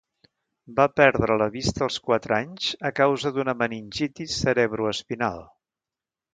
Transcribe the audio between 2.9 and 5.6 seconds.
a causa d'una meningitis cerebroespinal.